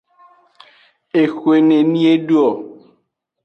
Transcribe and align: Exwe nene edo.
Exwe 1.21 1.55
nene 1.67 2.01
edo. 2.15 2.47